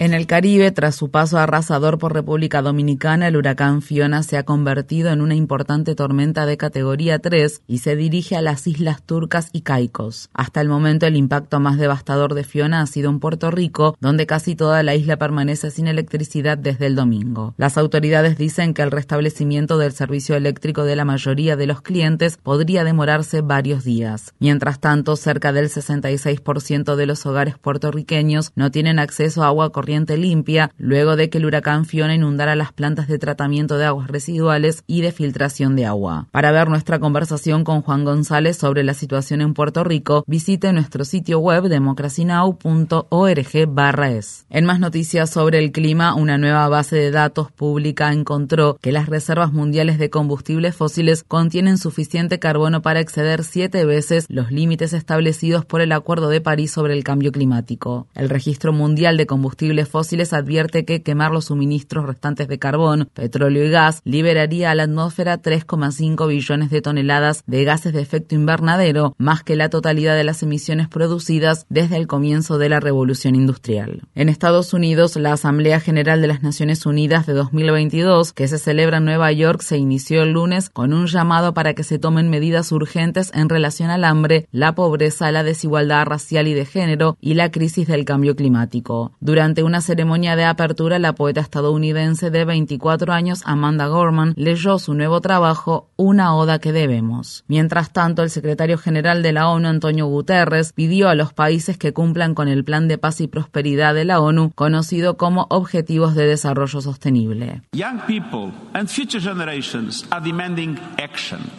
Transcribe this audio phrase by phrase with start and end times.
[0.00, 4.44] En el Caribe, tras su paso arrasador por República Dominicana, el huracán Fiona se ha
[4.44, 9.50] convertido en una importante tormenta de categoría 3 y se dirige a las islas turcas
[9.52, 10.30] y caicos.
[10.34, 14.26] Hasta el momento, el impacto más devastador de Fiona ha sido en Puerto Rico, donde
[14.26, 17.54] casi toda la isla permanece sin electricidad desde el domingo.
[17.56, 22.36] Las autoridades dicen que el restablecimiento del servicio eléctrico de la mayoría de los clientes
[22.40, 24.32] podría demorarse varios días.
[24.38, 29.87] Mientras tanto, cerca del 66% de los hogares puertorriqueños no tienen acceso a agua corriente
[29.88, 34.84] limpia luego de que el huracán Fiona inundara las plantas de tratamiento de aguas residuales
[34.86, 36.26] y de filtración de agua.
[36.30, 41.04] Para ver nuestra conversación con Juan González sobre la situación en Puerto Rico, visite nuestro
[41.04, 44.46] sitio web democracynow.org/es.
[44.50, 49.08] En más noticias sobre el clima, una nueva base de datos pública encontró que las
[49.08, 55.64] reservas mundiales de combustibles fósiles contienen suficiente carbono para exceder siete veces los límites establecidos
[55.64, 58.06] por el Acuerdo de París sobre el cambio climático.
[58.14, 63.64] El registro mundial de combustibles fósiles advierte que quemar los suministros restantes de carbón, petróleo
[63.64, 69.14] y gas liberaría a la atmósfera 3,5 billones de toneladas de gases de efecto invernadero,
[69.18, 74.02] más que la totalidad de las emisiones producidas desde el comienzo de la revolución industrial.
[74.14, 78.98] En Estados Unidos, la Asamblea General de las Naciones Unidas de 2022, que se celebra
[78.98, 82.72] en Nueva York, se inició el lunes con un llamado para que se tomen medidas
[82.72, 87.50] urgentes en relación al hambre, la pobreza, la desigualdad racial y de género y la
[87.50, 89.12] crisis del cambio climático.
[89.20, 94.94] Durante una ceremonia de apertura, la poeta estadounidense de 24 años, Amanda Gorman, leyó su
[94.94, 97.44] nuevo trabajo, Una Oda que debemos.
[97.48, 101.92] Mientras tanto, el secretario general de la ONU, Antonio Guterres, pidió a los países que
[101.92, 106.26] cumplan con el Plan de Paz y Prosperidad de la ONU, conocido como Objetivos de
[106.26, 107.60] Desarrollo Sostenible.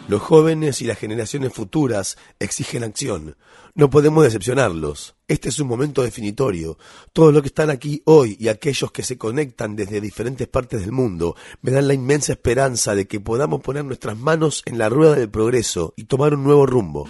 [0.08, 3.36] Los jóvenes y las generaciones futuras exigen acción.
[3.76, 5.14] No podemos decepcionarlos.
[5.30, 6.76] Este es un momento definitorio.
[7.12, 10.90] Todos los que están aquí hoy y aquellos que se conectan desde diferentes partes del
[10.90, 15.14] mundo me dan la inmensa esperanza de que podamos poner nuestras manos en la rueda
[15.14, 17.08] del progreso y tomar un nuevo rumbo.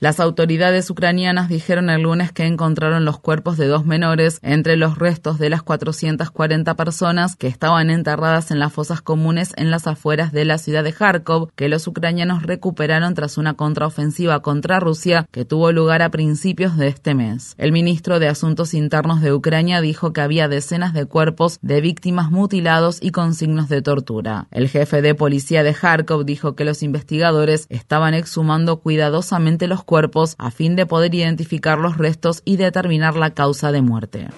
[0.00, 4.98] Las autoridades ucranianas dijeron el lunes que encontraron los cuerpos de dos menores entre los
[4.98, 10.32] restos de las 440 personas que estaban enterradas en las fosas comunes en las afueras
[10.32, 12.81] de la ciudad de Kharkov, que los ucranianos recuperaron
[13.14, 17.54] tras una contraofensiva contra Rusia que tuvo lugar a principios de este mes.
[17.56, 22.32] El ministro de Asuntos Internos de Ucrania dijo que había decenas de cuerpos de víctimas
[22.32, 24.48] mutilados y con signos de tortura.
[24.50, 30.34] El jefe de policía de Kharkov dijo que los investigadores estaban exhumando cuidadosamente los cuerpos
[30.38, 34.28] a fin de poder identificar los restos y determinar la causa de muerte.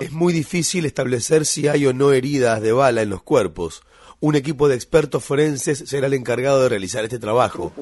[0.00, 3.82] Es muy difícil establecer si hay o no heridas de bala en los cuerpos.
[4.22, 7.72] Un equipo de expertos forenses será el encargado de realizar este trabajo.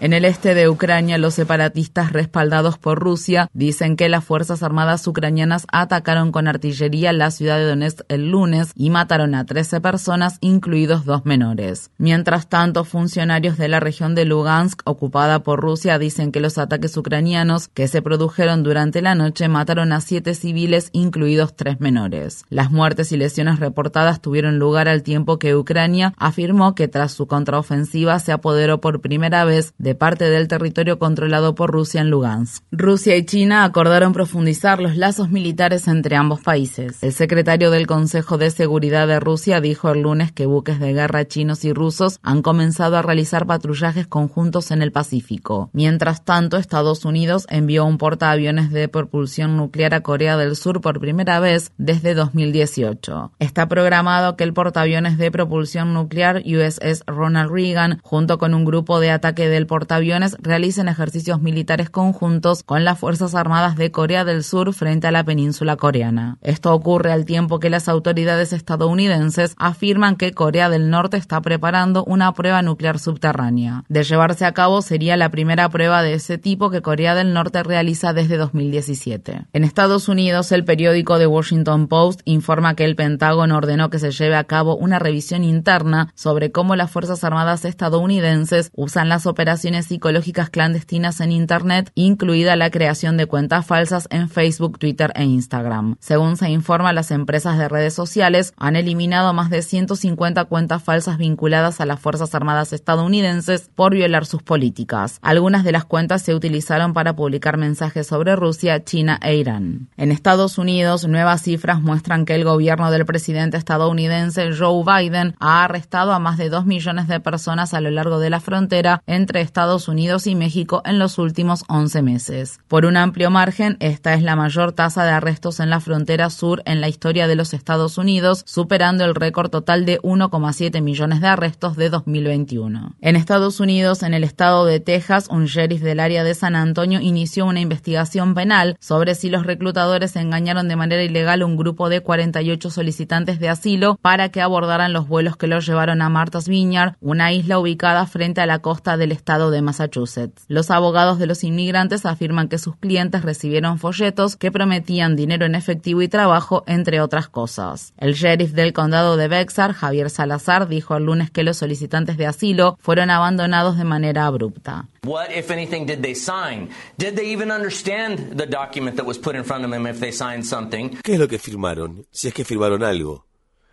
[0.00, 5.06] En el este de Ucrania, los separatistas respaldados por Rusia dicen que las Fuerzas Armadas
[5.06, 10.38] ucranianas atacaron con artillería la ciudad de Donetsk el lunes y mataron a 13 personas,
[10.40, 11.90] incluidos dos menores.
[11.98, 16.96] Mientras tanto, funcionarios de la región de Lugansk, ocupada por Rusia, dicen que los ataques
[16.96, 22.44] ucranianos que se produjeron durante la noche mataron a siete civiles, incluidos tres menores.
[22.48, 27.26] Las muertes y lesiones reportadas tuvieron lugar al tiempo que Ucrania afirmó que tras su
[27.60, 32.64] contraofensiva se apoderó por primera vez de parte del territorio controlado por Rusia en Lugansk.
[32.72, 37.02] Rusia y China acordaron profundizar los lazos militares entre ambos países.
[37.02, 41.26] El secretario del Consejo de Seguridad de Rusia dijo el lunes que buques de guerra
[41.26, 45.68] chinos y rusos han comenzado a realizar patrullajes conjuntos en el Pacífico.
[45.74, 50.98] Mientras tanto, Estados Unidos envió un portaaviones de propulsión nuclear a Corea del Sur por
[50.98, 53.32] primera vez desde 2018.
[53.38, 59.00] Está programado que el portaaviones de propulsión nuclear USS Ronald Reagan, junto con un grupo
[59.00, 64.44] de ataque del portaaviones, realicen ejercicios militares conjuntos con las Fuerzas Armadas de Corea del
[64.44, 66.38] Sur frente a la península coreana.
[66.40, 72.04] Esto ocurre al tiempo que las autoridades estadounidenses afirman que Corea del Norte está preparando
[72.04, 73.84] una prueba nuclear subterránea.
[73.88, 77.62] De llevarse a cabo sería la primera prueba de ese tipo que Corea del Norte
[77.62, 79.46] realiza desde 2017.
[79.52, 84.10] En Estados Unidos, el periódico The Washington Post informa que el Pentágono ordenó que se
[84.10, 89.86] lleve a cabo una revisión interna sobre cómo las Fuerzas Armadas estadounidenses usan las operaciones
[89.86, 95.96] psicológicas clandestinas en Internet, incluida la creación de cuentas falsas en Facebook, Twitter e Instagram.
[96.00, 101.18] Según se informa, las empresas de redes sociales han eliminado más de 150 cuentas falsas
[101.18, 105.18] vinculadas a las Fuerzas Armadas estadounidenses por violar sus políticas.
[105.22, 109.88] Algunas de las cuentas se utilizaron para publicar mensajes sobre Rusia, China e Irán.
[109.96, 115.64] En Estados Unidos, nuevas cifras muestran que el gobierno del presidente estadounidense Joe Biden ha
[115.64, 119.40] arrestado a más de 2 millones de personas a lo largo de la frontera entre
[119.40, 122.58] Estados Unidos y México en los últimos 11 meses.
[122.66, 126.62] Por un amplio margen, esta es la mayor tasa de arrestos en la frontera sur
[126.64, 131.28] en la historia de los Estados Unidos, superando el récord total de 1,7 millones de
[131.28, 132.96] arrestos de 2021.
[133.00, 137.00] En Estados Unidos, en el estado de Texas, un sheriff del área de San Antonio
[137.00, 142.00] inició una investigación penal sobre si los reclutadores engañaron de manera ilegal un grupo de
[142.00, 146.94] 48 solicitantes de asilo para que abordaran los vuelos que los llevaron a Martha's Vineyard,
[147.00, 150.44] una isla ubicada frente a la costa del estado de Massachusetts.
[150.48, 155.54] Los abogados de los inmigrantes afirman que sus clientes recibieron folletos que prometían dinero en
[155.54, 157.92] efectivo y trabajo, entre otras cosas.
[157.98, 162.26] El sheriff del condado de Bexar, Javier Salazar, dijo el lunes que los solicitantes de
[162.26, 164.88] asilo fueron abandonados de manera abrupta.
[165.04, 166.68] What, if anything, did they sign?
[166.98, 170.12] Did they even understand the document that was put in front of them if they
[170.12, 170.90] signed something?
[171.02, 172.06] ¿Qué es lo que firmaron?
[172.10, 173.26] Si es que firmaron algo.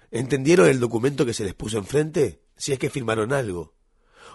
[0.10, 2.42] ¿Entendieron el documento que se les puso enfrente?
[2.58, 3.78] Si es que firmaron algo.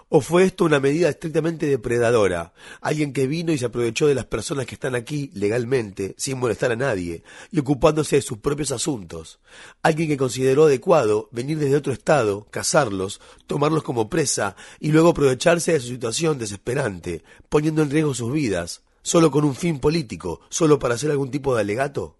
[0.09, 2.53] ¿O fue esto una medida estrictamente depredadora?
[2.81, 6.71] Alguien que vino y se aprovechó de las personas que están aquí legalmente, sin molestar
[6.71, 9.39] a nadie, y ocupándose de sus propios asuntos.
[9.81, 15.73] Alguien que consideró adecuado venir desde otro estado, cazarlos, tomarlos como presa y luego aprovecharse
[15.73, 20.77] de su situación desesperante, poniendo en riesgo sus vidas, solo con un fin político, solo
[20.77, 22.17] para hacer algún tipo de alegato?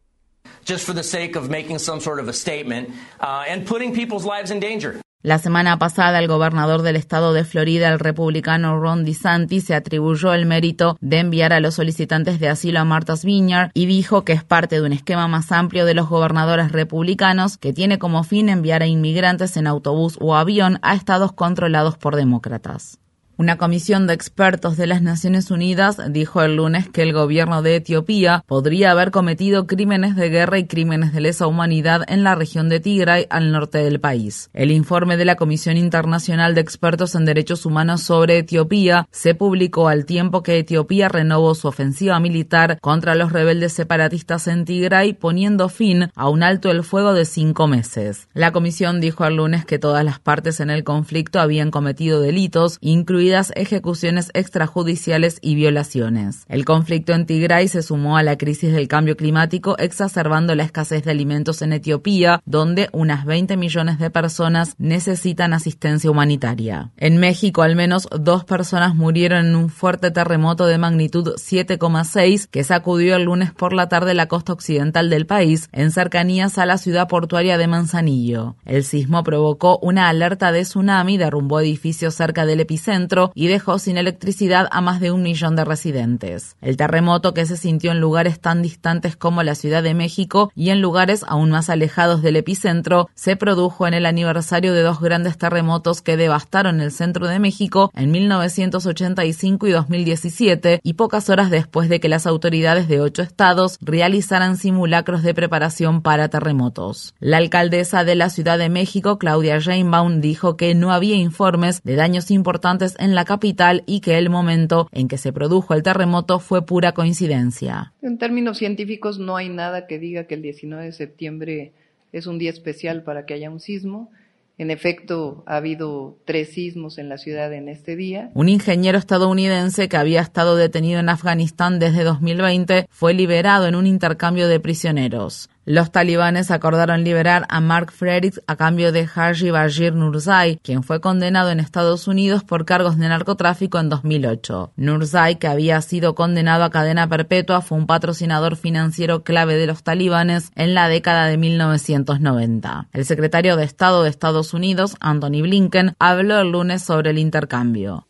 [0.66, 2.90] Just for the sake of making some sort of a statement
[3.20, 5.03] uh, and putting people's lives in danger.
[5.24, 10.34] La semana pasada, el gobernador del estado de Florida, el republicano Ron DeSantis, se atribuyó
[10.34, 14.34] el mérito de enviar a los solicitantes de asilo a Martha's Vineyard y dijo que
[14.34, 18.50] es parte de un esquema más amplio de los gobernadores republicanos que tiene como fin
[18.50, 23.00] enviar a inmigrantes en autobús o avión a estados controlados por demócratas.
[23.36, 27.78] Una comisión de expertos de las Naciones Unidas dijo el lunes que el gobierno de
[27.78, 32.70] Etiopía podría haber cometido crímenes de guerra y crímenes de lesa humanidad en la región
[32.70, 34.52] de Tigray, al norte del país.
[34.54, 39.88] El informe de la Comisión Internacional de Expertos en Derechos Humanos sobre Etiopía se publicó
[39.88, 45.70] al tiempo que Etiopía renovó su ofensiva militar contra los rebeldes separatistas en Tigray, poniendo
[45.70, 48.28] fin a un alto el fuego de cinco meses.
[48.36, 52.78] La comisión dijo el lunes que todas las partes en el conflicto habían cometido delitos,
[52.80, 53.23] incluidos
[53.56, 56.46] ejecuciones extrajudiciales y violaciones.
[56.50, 61.04] El conflicto en Tigray se sumó a la crisis del cambio climático, exacerbando la escasez
[61.04, 66.92] de alimentos en Etiopía, donde unas 20 millones de personas necesitan asistencia humanitaria.
[66.98, 72.64] En México, al menos dos personas murieron en un fuerte terremoto de magnitud 7,6 que
[72.64, 76.78] sacudió el lunes por la tarde la costa occidental del país, en cercanías a la
[76.78, 78.56] ciudad portuaria de Manzanillo.
[78.66, 83.98] El sismo provocó una alerta de tsunami, derrumbó edificios cerca del epicentro, y dejó sin
[83.98, 86.56] electricidad a más de un millón de residentes.
[86.62, 90.70] El terremoto que se sintió en lugares tan distantes como la Ciudad de México y
[90.70, 95.38] en lugares aún más alejados del epicentro se produjo en el aniversario de dos grandes
[95.38, 101.90] terremotos que devastaron el centro de México en 1985 y 2017 y pocas horas después
[101.90, 107.14] de que las autoridades de ocho estados realizaran simulacros de preparación para terremotos.
[107.20, 111.96] La alcaldesa de la Ciudad de México, Claudia Sheinbaum, dijo que no había informes de
[111.96, 116.40] daños importantes en la capital y que el momento en que se produjo el terremoto
[116.40, 117.94] fue pura coincidencia.
[118.02, 121.74] En términos científicos no hay nada que diga que el 19 de septiembre
[122.12, 124.12] es un día especial para que haya un sismo.
[124.60, 128.30] En efecto, ha habido tres sismos en la ciudad en este día.
[128.36, 133.88] Un ingeniero estadounidense que había estado detenido en Afganistán desde 2020 fue liberado en un
[133.88, 135.50] intercambio de prisioneros.
[135.66, 141.00] Los talibanes acordaron liberar a Mark Fredericks a cambio de Haji Bashir Nurzai, quien fue
[141.00, 144.74] condenado en Estados Unidos por cargos de narcotráfico en 2008.
[144.76, 149.84] Nurzai, que había sido condenado a cadena perpetua, fue un patrocinador financiero clave de los
[149.84, 152.90] talibanes en la década de 1990.
[152.92, 158.06] El secretario de Estado de Estados Unidos, Anthony Blinken, habló el lunes sobre el intercambio.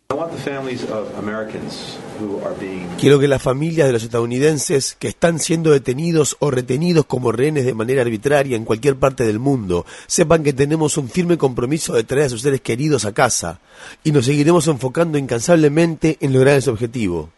[2.99, 7.65] Quiero que las familias de los estadounidenses que están siendo detenidos o retenidos como rehenes
[7.65, 12.03] de manera arbitraria en cualquier parte del mundo sepan que tenemos un firme compromiso de
[12.03, 13.59] traer a sus seres queridos a casa
[14.03, 17.29] y nos seguiremos enfocando incansablemente en lograr ese objetivo.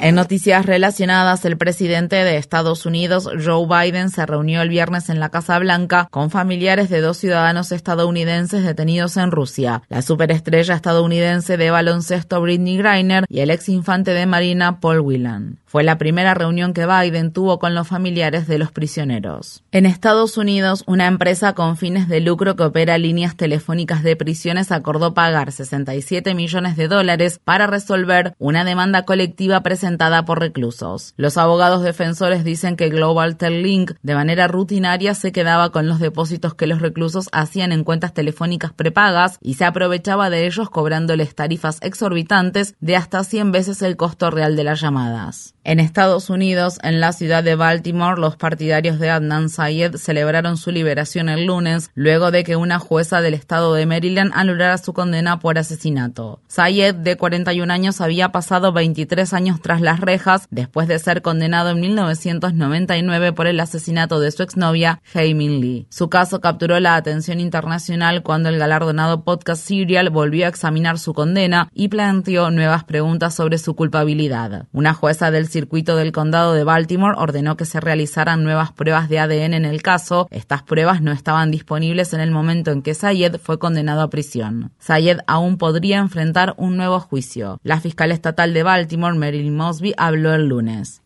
[0.00, 5.20] En noticias relacionadas, el presidente de Estados Unidos, Joe Biden, se reunió el viernes en
[5.20, 11.56] la Casa Blanca con familiares de dos ciudadanos estadounidenses detenidos en Rusia, la superestrella estadounidense
[11.56, 15.58] de baloncesto Britney Griner y el ex infante de Marina Paul Whelan.
[15.66, 19.62] Fue la primera reunión que Biden tuvo con los familiares de los prisioneros.
[19.72, 24.70] En Estados Unidos, una empresa con fines de lucro que opera líneas telefónicas de prisiones
[24.70, 31.14] acordó pagar 67 millones de dólares para resolver una demanda colectiva presentada por reclusos.
[31.16, 36.54] Los abogados defensores dicen que Global Link de manera rutinaria se quedaba con los depósitos
[36.54, 41.78] que los reclusos hacían en cuentas telefónicas prepagas y se aprovechaba de ellos cobrándoles tarifas
[41.80, 45.54] exorbitantes de hasta 100 veces el costo real de las llamadas.
[45.64, 50.72] En Estados Unidos, en la ciudad de Baltimore, los partidarios de Adnan Sayed celebraron su
[50.72, 55.38] liberación el lunes, luego de que una jueza del estado de Maryland anulara su condena
[55.38, 56.40] por asesinato.
[56.48, 61.70] Sayed, de 41 años, había pasado 23 años tras las rejas después de ser condenado
[61.70, 65.86] en 1999 por el asesinato de su exnovia, Min Lee.
[65.88, 71.14] Su caso capturó la atención internacional cuando el galardonado podcast Serial volvió a examinar su
[71.14, 74.66] condena y planteó nuevas preguntas sobre su culpabilidad.
[74.72, 79.20] Una jueza del circuito del condado de Baltimore ordenó que se realizaran nuevas pruebas de
[79.20, 80.26] ADN en el caso.
[80.32, 84.72] Estas pruebas no estaban disponibles en el momento en que Sayed fue condenado a prisión.
[84.80, 87.60] Sayed aún podría enfrentar un nuevo juicio.
[87.62, 91.02] La fiscal estatal de Baltimore, Marilyn Mosby, habló el lunes.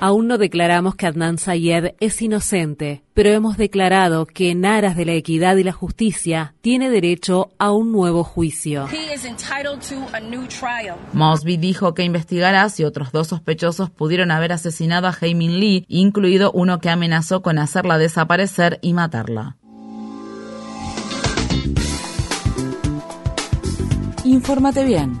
[0.00, 5.04] Aún no declaramos que Adnan Sayed es inocente, pero hemos declarado que en aras de
[5.04, 8.88] la equidad y la justicia tiene derecho a un nuevo juicio.
[11.12, 16.50] Mosby dijo que investigará si otros dos sospechosos pudieron haber asesinado a Min Lee, incluido
[16.52, 19.56] uno que amenazó con hacerla desaparecer y matarla.
[24.24, 25.20] Infórmate bien.